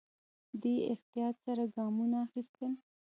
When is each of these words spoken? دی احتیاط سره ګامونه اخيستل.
دی 0.61 0.73
احتیاط 0.91 1.35
سره 1.45 1.63
ګامونه 1.75 2.17
اخيستل. 2.27 2.71